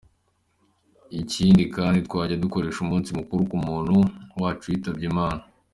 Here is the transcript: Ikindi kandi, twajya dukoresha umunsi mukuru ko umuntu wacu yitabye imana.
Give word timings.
Ikindi 1.21 1.63
kandi, 1.75 1.97
twajya 2.07 2.41
dukoresha 2.43 2.79
umunsi 2.81 3.09
mukuru 3.17 3.41
ko 3.49 3.53
umuntu 3.59 3.97
wacu 4.41 4.65
yitabye 4.71 5.05
imana. 5.13 5.41